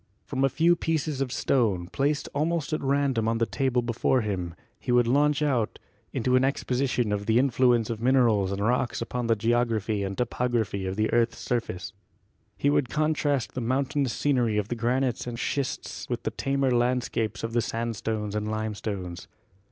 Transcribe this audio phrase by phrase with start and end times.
[0.25, 4.55] From a few pieces of stone, placed almost at random on the table before him
[4.79, 5.79] he would 52 GEOLOGY launch out
[6.11, 10.87] into an exposition of the influence of minerals and rocks upon the geography and topography
[10.87, 11.93] of the earth's surface.
[12.57, 17.03] He would contrast the mountainous scenery of the granites and schists with the tamer land
[17.03, 19.27] scapes of the sandstones and limestones.